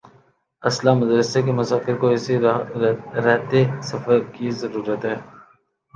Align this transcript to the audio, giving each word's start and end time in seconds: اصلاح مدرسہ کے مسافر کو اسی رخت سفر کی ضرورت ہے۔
اصلاح 0.63 0.95
مدرسہ 1.01 1.39
کے 1.45 1.51
مسافر 1.59 1.95
کو 2.01 2.07
اسی 2.15 2.35
رخت 2.39 3.53
سفر 3.89 4.17
کی 4.33 4.47
ضرورت 4.61 5.01
ہے۔ 5.05 5.15